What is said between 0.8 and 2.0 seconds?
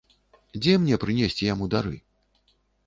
мне прынесці яму дары?